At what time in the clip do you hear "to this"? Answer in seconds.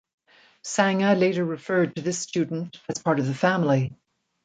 1.95-2.17